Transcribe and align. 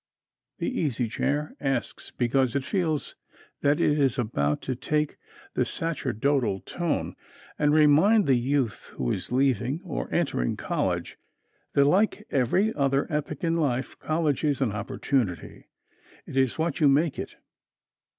The 0.57 0.79
Easy 0.81 1.07
Chair 1.07 1.55
asks 1.59 2.09
because 2.09 2.55
it 2.55 2.63
feels 2.63 3.13
that 3.61 3.79
it 3.79 3.99
is 3.99 4.17
about 4.17 4.59
to 4.63 4.73
take 4.75 5.17
the 5.53 5.63
sacerdotal 5.63 6.61
tone, 6.61 7.13
and 7.59 7.71
remind 7.71 8.25
the 8.25 8.33
youth 8.33 8.93
who 8.95 9.11
is 9.11 9.31
leaving 9.31 9.79
or 9.85 10.11
entering 10.11 10.57
college 10.57 11.19
that, 11.73 11.85
like 11.85 12.25
every 12.31 12.73
other 12.73 13.05
epoch 13.11 13.43
in 13.43 13.57
life, 13.57 13.95
college 13.99 14.43
is 14.43 14.59
an 14.59 14.71
opportunity. 14.71 15.67
It 16.25 16.35
is 16.35 16.57
what 16.57 16.79
you 16.79 16.87
make 16.87 17.19
it. 17.19 17.35